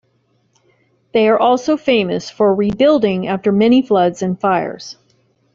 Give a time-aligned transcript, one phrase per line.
[1.13, 4.97] They are also famous for rebuilding after many floods and fires.